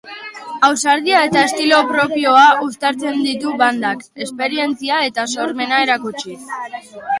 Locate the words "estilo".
1.49-1.81